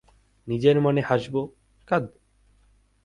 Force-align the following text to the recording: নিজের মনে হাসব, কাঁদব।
নিজের 0.47 0.77
মনে 0.81 1.01
হাসব, 1.01 1.35
কাঁদব। 1.87 2.11